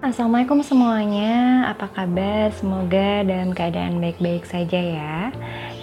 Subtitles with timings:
[0.00, 2.48] Assalamualaikum semuanya, apa kabar?
[2.56, 5.28] Semoga dalam keadaan baik-baik saja ya.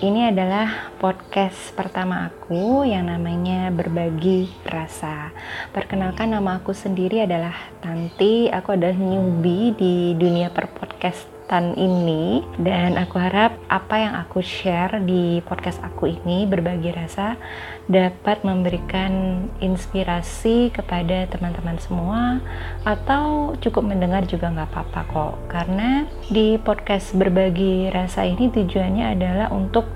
[0.01, 5.29] Ini adalah podcast pertama aku yang namanya Berbagi Rasa.
[5.69, 12.99] Perkenalkan nama aku sendiri adalah Tanti, aku adalah newbie di dunia perpodcast kesempatan ini dan
[12.99, 17.39] aku harap apa yang aku share di podcast aku ini berbagi rasa
[17.87, 22.43] dapat memberikan inspirasi kepada teman-teman semua
[22.83, 25.33] atau cukup mendengar juga nggak apa-apa kok.
[25.47, 29.87] Karena di podcast berbagi rasa ini tujuannya adalah untuk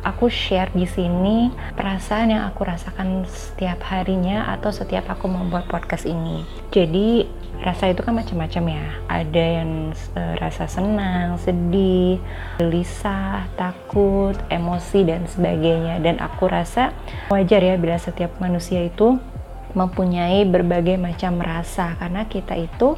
[0.00, 6.08] aku share di sini perasaan yang aku rasakan setiap harinya atau setiap aku membuat podcast
[6.08, 6.44] ini.
[6.72, 7.28] Jadi
[7.60, 8.86] rasa itu kan macam-macam ya.
[9.08, 9.70] Ada yang
[10.16, 12.16] uh, rasa senang sedih
[12.56, 16.00] gelisah takut emosi dan sebagainya.
[16.00, 16.96] Dan aku rasa
[17.28, 19.20] wajar ya bila setiap manusia itu
[19.76, 21.94] mempunyai berbagai macam rasa.
[22.00, 22.96] Karena kita itu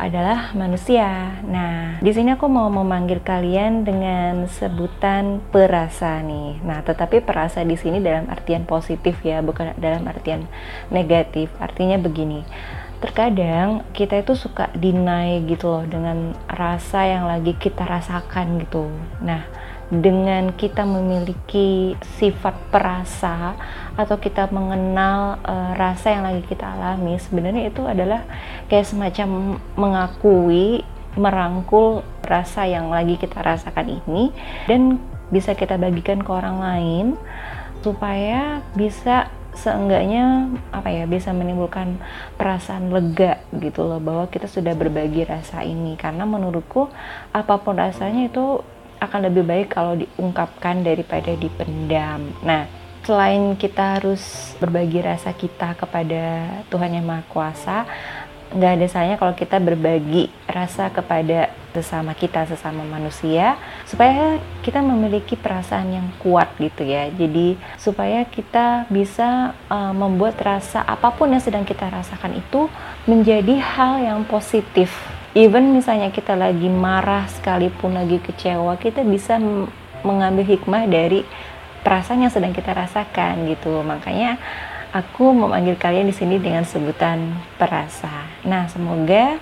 [0.00, 1.40] adalah manusia.
[1.44, 6.64] Nah, di sini aku mau memanggil kalian dengan sebutan perasa nih.
[6.64, 10.48] Nah, tetapi perasa di sini dalam artian positif ya, bukan dalam artian
[10.88, 11.52] negatif.
[11.60, 12.42] Artinya begini
[13.00, 18.92] terkadang kita itu suka deny gitu loh dengan rasa yang lagi kita rasakan gitu.
[19.24, 19.48] Nah,
[19.90, 23.58] dengan kita memiliki sifat perasa
[23.98, 28.22] atau kita mengenal uh, rasa yang lagi kita alami, sebenarnya itu adalah
[28.70, 30.86] kayak semacam mengakui,
[31.18, 34.30] merangkul rasa yang lagi kita rasakan ini
[34.70, 35.02] dan
[35.34, 37.06] bisa kita bagikan ke orang lain
[37.82, 41.98] supaya bisa seenggaknya apa ya bisa menimbulkan
[42.38, 45.98] perasaan lega gitu loh bahwa kita sudah berbagi rasa ini.
[45.98, 46.86] Karena menurutku
[47.34, 48.62] apa pun rasanya itu
[49.00, 52.30] akan lebih baik kalau diungkapkan daripada dipendam.
[52.44, 52.68] Nah,
[53.02, 57.78] selain kita harus berbagi rasa kita kepada Tuhan Yang Maha Kuasa,
[58.50, 63.54] nggak ada salahnya kalau kita berbagi rasa kepada sesama kita sesama manusia
[63.86, 70.82] supaya kita memiliki perasaan yang kuat gitu ya jadi supaya kita bisa uh, membuat rasa
[70.82, 72.66] apa pun yang sedang kita rasakan itu
[73.06, 74.90] menjadi hal yang positif
[75.34, 79.38] even misalnya kita lagi marah sekalipun lagi kecewa kita bisa
[80.02, 81.22] mengambil hikmah dari
[81.86, 84.36] perasaan yang sedang kita rasakan gitu makanya
[84.90, 88.26] aku memanggil kalian di sini dengan sebutan perasa.
[88.42, 89.38] Nah, semoga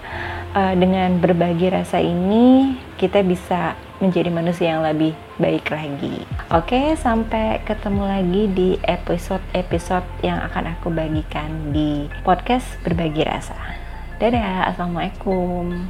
[0.53, 6.23] uh, dengan berbagi rasa ini kita bisa menjadi manusia yang lebih baik lagi.
[6.55, 13.88] Oke, sampai ketemu lagi di episode-episode yang akan aku bagikan di podcast berbagi rasa.
[14.19, 15.87] Dadah, assalamualaikum.